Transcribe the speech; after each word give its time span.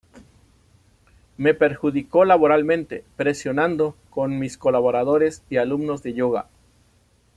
Me 1.37 1.53
perjudicó 1.53 2.25
laboralmente 2.25 3.03
presionando, 3.17 3.95
con 4.09 4.39
mis 4.39 4.57
colaboradores 4.57 5.43
y 5.47 5.57
alumnos 5.57 6.01
de 6.01 6.13
yoga. 6.15 6.47